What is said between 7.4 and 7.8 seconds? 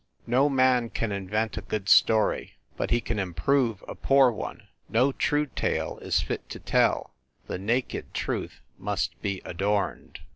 the